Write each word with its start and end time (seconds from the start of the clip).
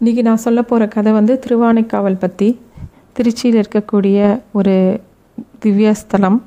இன்றைக்கி 0.00 0.22
நான் 0.26 0.42
சொல்ல 0.44 0.60
போகிற 0.68 0.84
கதை 0.92 1.10
வந்து 1.16 1.34
திருவானைக்காவல் 1.44 2.14
பற்றி 2.20 2.46
திருச்சியில் 3.16 3.58
இருக்கக்கூடிய 3.60 4.18
ஒரு 4.58 4.74
திவ்ய 5.62 5.90
ஸ்தலம். 6.00 6.38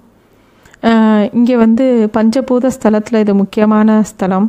இங்கே 1.38 1.55
வந்து 1.63 1.86
பஞ்சபூத 2.16 2.71
ஸ்தலத்தில் 2.78 3.20
இது 3.24 3.34
முக்கியமான 3.42 3.97
ஸ்தலம். 4.12 4.47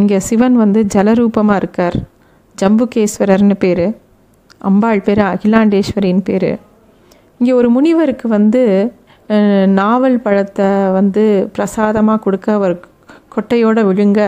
இங்கே 0.00 0.18
சிவன் 0.28 0.58
வந்து 0.64 0.82
ஜலரூபமாக 0.94 1.60
இருக்கார். 1.62 1.96
ஜம்புகேஸ்வரர்னு 2.62 3.56
பேர். 3.64 3.86
அம்பாள் 4.70 5.02
பேர் 5.08 5.22
அகிலாண்டேஸ்வரின் 5.30 6.22
பேர். 6.28 6.50
இங்கே 7.38 7.54
ஒரு 7.60 7.70
முனிவருக்கு 7.78 8.28
வந்து 8.36 8.62
நாவல் 9.80 10.22
பழத்தை 10.26 10.70
வந்து 10.98 11.24
பிரசாதமாக 11.56 12.24
கொடுக்க 12.26 12.52
அவருக்கு 12.58 12.88
கொட்டையோட 13.38 13.78
விழுங்க. 13.90 14.20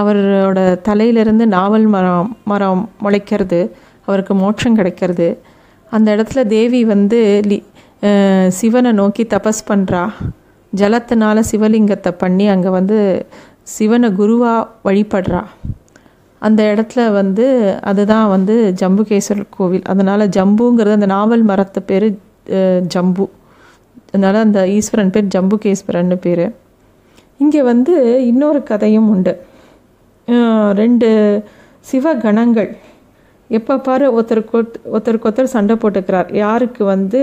அவரோட 0.00 0.60
தலையிலிருந்து 0.88 1.46
நாவல் 1.56 1.88
மரம் 1.94 2.30
மரம் 2.52 2.84
முளைக்கிறது. 3.04 3.60
அவருக்கு 4.06 4.34
மோட்சம் 4.42 4.78
கிடைக்கிறது. 4.80 5.28
அந்த 5.92 6.08
இடத்துல 6.16 6.40
தேவி 6.56 6.80
வந்து 6.94 7.18
லி 7.50 7.58
சிவனை 8.58 8.90
நோக்கி 9.00 9.24
தபஸ் 9.34 9.60
பண்ணுறா 9.68 10.02
ஜலத்தினால 10.72 11.42
சிவலிங்கத்தை 11.50 12.10
பண்ணி 12.22 12.46
அங்கே 12.54 12.70
வந்து 12.76 12.98
சிவனை 13.74 14.08
குருவாக 14.18 14.68
வழிபடுறா. 14.86 15.42
அந்த 16.42 16.60
இடத்துல 16.72 17.00
வந்து 17.18 17.46
அதுதான் 17.90 18.28
வந்து 18.34 18.54
ஜம்புகேஸ்வரர் 18.80 19.54
கோவில். 19.56 19.84
அதனால் 19.92 20.24
ஜம்புங்கிறது 20.36 20.98
அந்த 20.98 21.08
நாவல் 21.14 21.44
மரத்து 21.50 21.82
பேர் 21.90 22.08
ஜம்பு. 22.94 23.26
அதனால் 24.08 24.38
அந்த 24.46 24.60
ஈஸ்வரன் 24.76 25.12
பேர் 25.14 25.32
ஜம்புகேஸ்வரன்னு 25.34 26.18
பேர். 26.26 26.44
இங்கே 27.42 27.62
வந்து 27.72 27.94
இன்னொரு 28.30 28.60
கதையும் 28.70 29.08
உண்டு. 29.14 29.34
ரெண்டு 30.82 31.08
சிவகணங்கள். 31.90 32.70
எப்போ 33.58 33.74
பாரு 33.86 34.04
ஒருத்தருக்கு 34.16 34.54
ஒருத்தருக்கு 34.94 35.28
ஒருத்தர் 35.28 35.54
சண்டை 35.56 35.74
போட்டுக்கிறார். 35.82 36.28
யாருக்கு 36.42 36.82
வந்து 36.94 37.18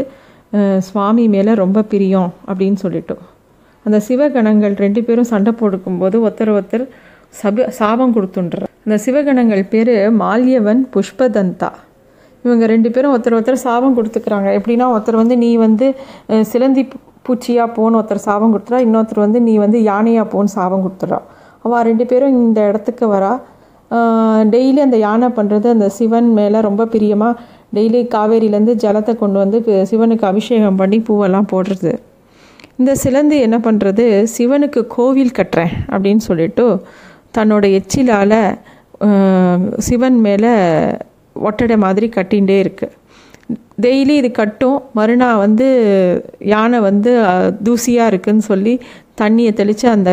சுவாமி 0.88 1.24
மேலே 1.36 1.52
ரொம்ப 1.64 1.80
பிரியம் 1.92 2.32
அப்படின்னு 2.50 2.80
சொல்லிட்டு. 2.86 3.16
அந்த 3.86 3.98
சிவகணங்கள் 4.08 4.74
ரெண்டு 4.86 5.02
பேரும் 5.08 5.30
சண்டை 5.34 5.52
போடுக்கும்போது 5.62 6.16
ஒருத்தர் 6.26 6.52
ஒருத்தர் 6.58 6.86
சப 7.42 7.68
சாபம் 7.80 8.14
கொடுத்துன்றார். 8.16 8.70
அந்த 8.86 8.96
சிவகணங்கள் 9.06 9.64
பேர் 9.74 9.94
மால்யவன் 10.22 10.82
புஷ்பதந்தா. 10.94 11.70
இவங்க 12.46 12.66
ரெண்டு 12.74 12.90
பேரும் 12.94 13.14
ஒருத்தர் 13.14 13.38
ஒருத்தர் 13.38 13.64
சாபம் 13.68 13.96
கொடுத்துக்கிறாங்க. 13.98 14.50
எப்படின்னா 14.60 14.86
ஒருத்தர் 14.94 15.22
வந்து 15.22 15.36
நீ 15.44 15.50
வந்து 15.66 15.88
சிலந்தி 16.52 16.84
பூச்சியாக 17.26 17.76
போன்னு 17.78 17.98
ஒருத்தர் 18.00 18.26
சாபம் 18.28 18.54
கொடுத்துறா 18.54 18.80
இன்னொருத்தர் 18.86 19.26
வந்து 19.26 19.40
நீ 19.48 19.54
வந்து 19.66 19.80
யானையாக 19.92 20.26
போன்னு 20.34 20.56
சாபம் 20.58 20.84
கொடுத்துட்றா. 20.86 21.20
அவள் 21.66 21.86
ரெண்டு 21.90 22.06
பேரும் 22.12 22.38
இந்த 22.44 22.60
இடத்துக்கு 22.70 23.08
வரா. 23.16 23.34
டெய்லி 24.54 24.80
அந்த 24.86 24.98
யானை 25.08 25.28
பண்ணுறது 25.38 25.68
அந்த 25.76 25.88
சிவன் 25.98 26.30
மேலே 26.38 26.60
ரொம்ப 26.68 26.86
பிரியமாக 26.94 27.40
டெய்லி 27.78 28.00
காவேரியிலேருந்து 28.16 28.74
ஜலத்தை 28.84 29.14
கொண்டு 29.24 29.38
வந்து 29.44 29.58
சிவனுக்கு 29.92 30.26
அபிஷேகம் 30.32 30.80
பண்ணி 30.82 30.98
பூவெல்லாம் 31.08 31.50
போடுறது. 31.54 31.92
இந்த 32.80 32.92
சிலந்து 33.04 33.36
என்ன 33.46 33.58
பண்ணுறது 33.66 34.06
சிவனுக்கு 34.36 34.82
கோவில் 34.96 35.38
கட்டுறேன் 35.40 35.74
அப்படின்னு 35.94 36.24
சொல்லிட்டு 36.30 36.66
தன்னோட 37.38 37.66
எச்சிலால் 37.80 38.40
சிவன் 39.88 40.18
மேலே 40.28 40.54
ஒட்டடை 41.48 41.76
மாதிரி 41.86 42.08
கட்டிகிட்டே 42.16 42.58
இருக்குது 42.64 42.96
டெய்லி 43.86 44.16
இது 44.22 44.30
கட்டும். 44.42 44.80
மறுநாள் 44.98 45.42
வந்து 45.46 45.68
யானை 46.54 46.80
வந்து 46.90 47.12
தூசியாக 47.68 48.12
இருக்குதுன்னு 48.12 48.50
சொல்லி 48.52 48.74
தண்ணியை 49.22 49.54
தெளித்து 49.62 49.88
அந்த 49.96 50.12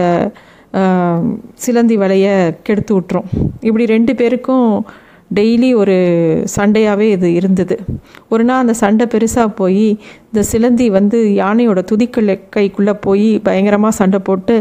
சிலந்தி 1.65 1.97
வலையை 2.05 2.33
கெடுத்து 2.67 2.93
விட்டுரும். 2.97 3.29
இப்படி 3.69 3.85
ரெண்டு 3.97 4.13
பேருக்கும் 4.21 4.67
டெய்லி 5.37 5.71
ஒரு 5.81 5.95
சண்டையாகவே 6.57 7.07
இது 7.15 7.29
இருந்தது. 7.39 7.77
ஒரு 8.33 8.43
நாள் 8.49 8.63
அந்த 8.65 8.75
சண்டை 8.83 9.07
பெருசாக 9.15 9.49
போய் 9.61 9.87
இந்த 10.29 10.43
சிலந்தி 10.51 10.87
வந்து 10.97 11.19
யானையோட 11.41 11.81
துதிக்கல் 11.91 12.33
கைக்குள்ளே 12.57 12.95
போய் 13.07 13.29
பயங்கரமாக 13.47 13.99
சண்டை 14.01 14.21
போட்டு 14.29 14.57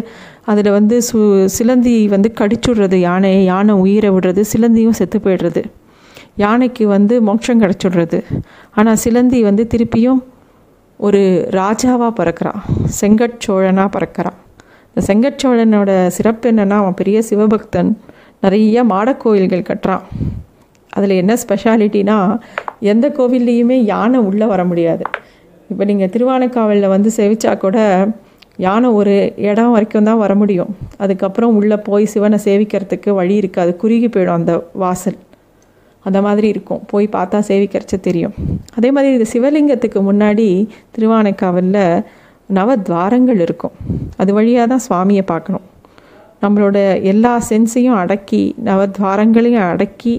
அதில் 0.51 0.75
வந்து 0.77 0.97
சு 1.09 1.19
சிலந்தி 1.57 1.95
வந்து 2.15 2.31
கடிச்சுடுறது 2.39 2.99
யானையை 3.07 3.41
யானை 3.51 3.75
உயிரை 3.83 4.11
விடுறது 4.15 4.43
சிலந்தியும் 4.53 4.97
செத்து 4.99 5.19
போயிடுறது. 5.19 5.63
யானைக்கு 6.43 6.83
வந்து 6.95 7.15
மோட்சம் 7.27 7.61
கிடச்சிடுறது. 7.63 8.19
ஆனால் 8.79 8.99
சிலந்தி 9.03 9.39
வந்து 9.49 9.63
திருப்பியும் 9.73 10.19
ஒரு 10.99 11.21
ராஜாவாக 11.59 12.11
பிறக்கிறான் 12.19 12.61
செங்கட்சோழனாக 12.99 13.89
பிறக்கிறான் 13.95 14.37
இந்த 14.89 15.01
செங்கட்சோழனோட 15.09 15.91
சிறப்பு 16.17 16.45
என்னென்னா 16.51 16.77
அவன் 16.83 16.99
பெரிய 17.01 17.17
சிவபக்தன். 17.29 17.89
நிறைய 18.45 18.83
மாடக்கோயில்கள் 18.93 19.67
கட்டுறான் 19.69 20.05
அதில் 20.93 21.19
என்ன 21.21 21.33
ஸ்பெஷாலிட்டினா 21.43 22.17
எந்த 22.91 23.05
கோவில்லையுமே 23.17 23.77
யானை 23.91 24.19
உள்ளே 24.29 24.45
வர 24.53 24.61
முடியாது. 24.69 25.03
இப்போ 25.71 25.83
நீங்கள் 25.89 26.11
திருவானைக்காவலில் 26.13 26.93
வந்து 26.95 27.09
செவிச்சா 27.17 27.51
கூட 27.65 27.77
யானை 28.65 28.89
ஒரு 28.99 29.15
இடம் 29.49 29.73
வரைக்கும் 29.75 30.07
தான் 30.09 30.21
வர 30.23 30.35
முடியும். 30.41 30.71
அதுக்கப்புறம் 31.03 31.55
உள்ளே 31.59 31.77
போய் 31.87 32.11
சிவனை 32.13 32.39
சேவிக்கிறதுக்கு 32.45 33.09
வழி 33.19 33.35
இருக்காது 33.41 33.73
குறுகி 33.83 34.09
போயிடும் 34.09 34.39
அந்த 34.39 34.53
வாசல். 34.83 35.17
அந்த 36.03 36.19
மாதிரி 36.21 36.47
இருக்கும். 36.53 36.81
போய் 36.91 37.07
பார்த்தா 37.15 37.39
சேவிக்கரிச்ச 37.49 37.95
தெரியும். 38.07 38.35
அதே 38.77 38.91
மாதிரி 38.91 39.13
இந்த 39.13 39.27
சிவலிங்கத்துக்கு 39.33 40.01
முன்னாடி 40.09 40.47
திருவானைக்காவலில் 40.95 42.03
நவத்வாரங்கள் 42.57 43.39
இருக்கும். 43.45 43.73
அது 44.17 44.33
வழியாக 44.33 44.67
தான் 44.73 44.85
சுவாமியை 44.87 45.23
பார்க்கணும். 45.31 45.65
நம்மளோட 46.43 46.77
எல்லா 47.11 47.33
சென்ஸையும் 47.49 47.97
அடக்கி 48.01 48.41
நவத்வாரங்களையும் 48.65 49.67
அடக்கி 49.71 50.13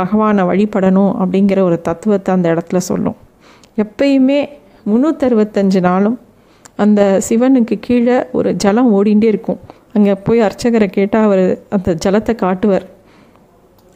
பகவானை 0.00 0.42
வழிபடணும் 0.50 1.12
அப்படிங்கிற 1.22 1.60
ஒரு 1.68 1.76
தத்துவத்தை 1.88 2.30
அந்த 2.34 2.46
இடத்துல 2.54 2.80
சொல்லும். 2.90 3.16
எப்பயுமே 3.84 4.40
முந்நூற்றறுபத்தஞ்சு 4.90 5.80
நாளும் 5.80 6.18
அந்த 6.82 7.00
சிவனுக்கு 7.28 7.76
கீழே 7.86 8.16
ஒரு 8.38 8.50
ஜலம் 8.62 8.90
ஓடிண்டே 8.96 9.28
இருக்கும். 9.32 9.60
அங்கே 9.96 10.14
போய் 10.26 10.44
அர்ச்சகரை 10.46 10.88
கேட்டால் 10.96 11.26
அவர் 11.28 11.44
அந்த 11.76 11.90
ஜலத்தை 12.04 12.34
காட்டுவார். 12.34 12.86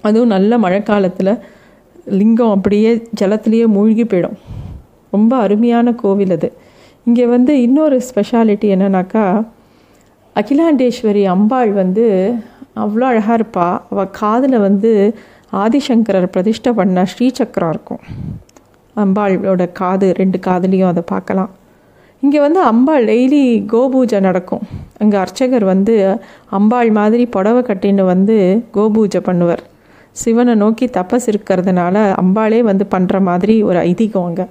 அதுவும் 0.09 0.33
நல்ல 0.35 0.59
மழைக்காலத்தில் 0.65 1.33
லிங்கம் 2.19 2.55
அப்படியே 2.57 2.91
ஜலத்துலேயே 3.21 3.67
மூழ்கி 3.77 4.05
போயிடும். 4.11 4.37
ரொம்ப 5.15 5.33
அருமையான 5.45 5.93
கோவில் 6.03 6.35
அது. 6.37 6.49
இங்கே 7.07 7.27
வந்து 7.35 7.53
இன்னொரு 7.67 7.97
ஸ்பெஷாலிட்டி 8.09 8.69
என்னன்னாக்கா 8.75 9.25
அகிலாண்டேஸ்வரி 10.41 11.23
அம்பாள் 11.35 11.71
வந்து 11.83 12.05
அவ்வளோ 12.83 13.05
அழகாக 13.13 13.37
இருப்பா. 13.39 13.69
அவள் 13.93 14.13
காதில் 14.21 14.57
வந்து 14.67 14.91
ஆதிசங்கரர் 15.63 16.33
பிரதிஷ்டை 16.35 16.73
பண்ண 16.79 17.05
ஸ்ரீசக்கரம் 17.13 17.73
இருக்கும். 17.75 18.03
அம்பாளோட 18.97 19.65
காது 19.81 20.07
ரெண்டு 20.21 20.39
காதுலேயும் 20.47 20.93
அதை 20.93 21.03
பார்க்கலாம். 21.15 21.51
இங்கே 22.23 22.39
வந்து 22.45 22.61
அம்பாள் 22.71 23.05
டெய்லி 23.11 23.43
கோபூஜை 23.73 24.21
நடக்கும். 24.29 24.65
அங்கே 25.03 25.17
அர்ச்சகர் 25.23 25.67
வந்து 25.73 25.95
அம்பாள் 26.59 26.91
மாதிரி 26.99 27.25
புடவை 27.35 27.63
கட்டின்னு 27.69 28.05
வந்து 28.15 28.37
கோபூஜை 28.77 29.21
பண்ணுவார். 29.29 29.63
சிவனை 30.23 30.55
நோக்கி 30.63 30.87
தபஸ் 30.97 31.27
இருக்கிறதுனால 31.33 31.97
அம்பாளே 32.23 32.61
வந்து 32.71 32.85
பண்ணுற 32.95 33.19
மாதிரி 33.29 33.55
ஒரு 33.69 33.79
ஐதீகம் 33.91 34.27
அங்கே. 34.29 34.47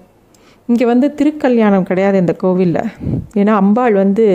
இங்கே 0.70 0.86
வந்து 0.92 1.08
திருக்கல்யாணம் 1.20 1.88
கிடையாது 1.90 2.18
இந்த 2.24 2.34
கோவிலில். 2.44 2.82
ஏன்னா 3.42 3.54
அம்பாள் 3.64 3.96
வந்து 4.04 4.26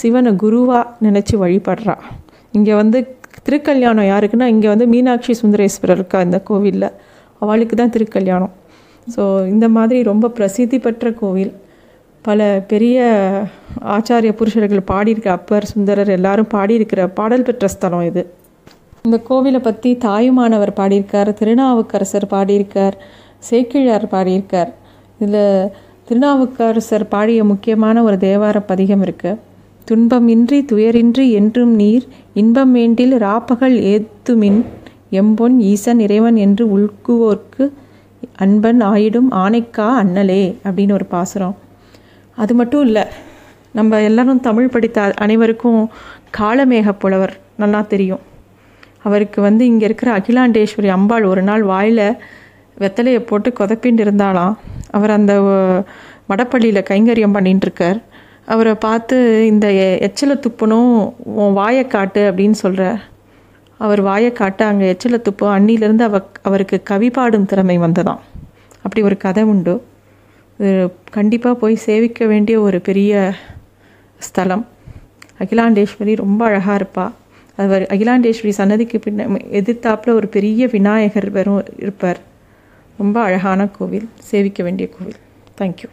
சிவனை 0.00 0.32
குருவாக 0.42 0.84
நினச்சி 1.06 1.34
வழிபடுறா. 1.42 1.96
இங்கே 2.58 2.74
வந்து 2.82 2.98
திருக்கல்யாணம் 3.46 4.08
யாருக்குன்னா 4.12 4.46
இங்கே 4.54 4.68
வந்து 4.72 4.86
மீனாட்சி 4.94 5.32
சுந்தரேஸ்வரர் 5.42 5.98
இருக்கா 5.98 6.20
இந்த 6.26 6.38
கோவிலில். 6.48 6.88
அவளுக்கு 7.44 7.74
தான் 7.80 7.92
திருக்கல்யாணம். 7.96 8.54
ஸோ 9.14 9.22
இந்த 9.52 9.66
மாதிரி 9.76 9.98
ரொம்ப 10.10 10.26
பிரசித்தி 10.38 10.78
பெற்ற 10.86 11.10
கோவில். 11.20 11.52
பல 12.24 12.46
பெரிய 12.70 12.98
ஆச்சாரிய 13.96 14.30
புருஷர்கள் 14.38 14.88
பாடியிருக்க 14.92 15.28
அப்பர் 15.38 15.68
சுந்தரர் 15.72 16.10
எல்லாரும் 16.18 16.52
பாடியிருக்கிற 16.54 17.02
பாடல் 17.18 17.46
பெற்ற 17.48 17.68
ஸ்தலம் 17.74 18.06
இது. 18.10 18.22
இந்த 19.06 19.18
கோவிலை 19.28 19.58
பற்றி 19.58 19.90
தாயுமானவர் 20.04 20.72
பாடியிருக்கார் 20.78 21.30
திருநாவுக்கரசர் 21.40 22.32
பாடியிருக்கார் 22.34 22.96
சேக்கிழார் 23.48 24.06
பாடியிருக்கார். 24.14 24.70
இதில் 25.22 25.70
திருநாவுக்கரசர் 26.08 27.04
பாடிய 27.12 27.40
முக்கியமான 27.50 28.02
ஒரு 28.02 28.16
தேவார 28.24 28.56
பதிகம் 28.70 29.02
இருக்குது 29.06 29.40
துன்பமின்றி 29.88 30.58
துயரின்றி 30.70 31.26
என்றும் 31.40 31.74
நீர் 31.80 32.06
இன்பம் 32.40 32.72
வேண்டில் 32.72 33.14
ராப்பகல் 33.24 33.76
ஏத்துமின் 33.92 34.60
எம்பொன் 35.20 35.56
ஈசன் 35.72 36.00
இறைவன் 36.06 36.38
என்று 36.44 36.64
உள்குவோர்க்கு 36.76 37.64
அன்பன் 38.44 38.80
ஆயிடும் 38.92 39.28
ஆனைக்கா 39.44 39.86
அண்ணலே 40.02 40.42
அப்படின்னு 40.66 40.96
ஒரு 40.98 41.06
பாசுரம். 41.14 41.56
அது 42.36 42.54
மட்டும் 42.54 42.84
இல்லை 42.88 43.04
நம்ம 43.78 44.00
எல்லாரும் 44.08 44.46
தமிழ் 44.48 44.72
படித்த 44.76 45.12
அனைவருக்கும் 45.24 45.80
காளமேக 46.38 46.94
புலவர் 47.02 47.34
நல்லா 47.62 47.80
தெரியும். 47.92 48.24
அவருக்கு 49.06 49.38
வந்து 49.40 49.62
இங்கே 49.70 49.84
இருக்கிற 49.88 50.10
அகிலாண்டேஸ்வரி 50.18 50.90
அம்பாள் 50.96 51.30
ஒரு 51.32 51.42
நாள் 51.42 51.64
வாயில் 51.72 52.06
வெத்தலையை 52.80 53.20
போட்டு 53.30 53.50
கொதப்பின்னு 53.58 54.04
இருந்தாலாம் 54.04 54.54
அவர் 54.90 55.16
அந்த 55.18 55.34
மடப்பள்ளியில் 56.30 56.88
கைங்கரியம் 56.90 57.36
பண்ணிட்டுருக்கார் 57.36 57.98
அவரை 58.44 58.72
பார்த்து 58.86 59.16
இந்த 59.52 59.66
எச்சலை 60.06 60.34
துப்புனும் 60.36 60.44
துப்பணும் 60.44 60.92
உன் 61.42 61.52
வாயை 61.52 61.84
காட்டு 61.86 62.22
அப்படின்னு 62.30 62.56
சொல்கிறார் 62.62 63.00
அவர் 63.80 64.00
வாயை 64.00 64.30
காட்ட 64.32 64.60
அங்கே 64.66 64.86
எச்சலை 64.92 65.18
துப்பும் 65.18 65.54
அன்னிலிருந்து 65.54 66.04
அவ 66.08 66.18
அவருக்கு 66.42 66.76
கவி 66.90 67.08
பாடும் 67.10 67.48
திறமை 67.50 67.76
வந்ததாம். 67.78 68.22
அப்படி 68.82 69.00
ஒரு 69.02 69.16
கதை 69.16 69.42
உண்டு. 69.52 69.74
இது 70.58 70.70
கண்டிப்பாக 71.10 71.60
போய் 71.62 71.76
சேவிக்க 71.86 72.26
வேண்டிய 72.26 72.56
ஒரு 72.60 72.78
பெரிய 72.80 73.12
ஸ்தலம். 74.20 74.64
அகிலாண்டேஸ்வரி 75.38 76.12
ரொம்ப 76.16 76.40
அழகாக 76.44 76.78
இருப்பாள் 76.80 77.14
அவர் 77.56 77.82
அகிலாண்டேஸ்வரி 77.82 78.48
சன்னதிக்கு 78.48 78.98
பின்ன 79.04 79.26
எதிர்த்தாப்பில் 79.60 80.16
ஒரு 80.18 80.28
பெரிய 80.28 80.66
விநாயகர் 80.66 81.30
வரும் 81.30 81.62
இருப்பார். 81.78 82.20
ரொம்ப 82.98 83.20
அழகான 83.20 83.66
கோவில். 83.66 84.08
சேவிக்க 84.30 84.62
வேண்டிய 84.62 84.88
கோவில். 84.88 85.20
தேங்க்யூ 85.60 85.88